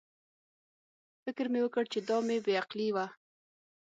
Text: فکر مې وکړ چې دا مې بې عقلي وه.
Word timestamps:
فکر 1.23 1.45
مې 1.51 1.59
وکړ 1.63 1.83
چې 1.91 1.99
دا 2.09 2.17
مې 2.27 2.37
بې 2.45 2.53
عقلي 2.61 2.89
وه. 2.95 3.05